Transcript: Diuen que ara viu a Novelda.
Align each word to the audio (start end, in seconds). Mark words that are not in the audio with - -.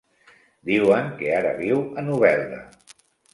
Diuen 0.69 1.11
que 1.19 1.35
ara 1.41 1.51
viu 1.59 1.83
a 1.85 2.05
Novelda. 2.09 2.59